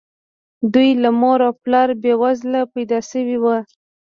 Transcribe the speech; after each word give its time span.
دوی 0.73 0.89
له 1.03 1.09
مور 1.19 1.39
او 1.47 1.53
پلاره 1.63 1.95
بې 2.03 2.13
وزله 2.21 2.61
پيدا 2.73 2.99
شوي 3.11 3.37
وو. 3.39 3.57